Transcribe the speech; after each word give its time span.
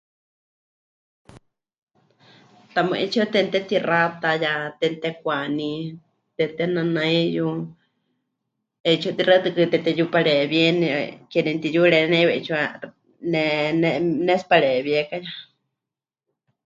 Tamɨ́ 2.73 2.95
'eetsiwa 2.99 3.25
temɨtetixata 3.33 4.29
ya 4.43 4.53
temɨtekwaní, 4.79 5.69
temɨtenanaíyu, 6.35 7.47
'eetsiwa 8.85 9.13
tixaɨtɨkɨ 9.17 9.61
temɨteyupareewíeni, 9.71 10.87
ke 11.31 11.39
nemɨtiyurieni 11.45 12.15
heiwa 12.19 12.33
'eetsiwa, 12.35 12.59
'eh, 12.65 12.75
ne... 13.31 13.43
ne... 13.81 13.89
mɨnetsipareewíeka 14.17 15.15
ya. 15.23 15.31